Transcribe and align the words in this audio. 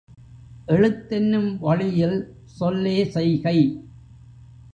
எழுத்தென்னும் 0.67 1.57
வழியில் 1.59 2.17
சொல்லே 2.45 2.97
செய்கை. 3.05 3.57